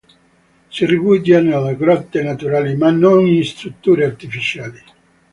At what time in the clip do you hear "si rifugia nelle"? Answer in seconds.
0.71-1.75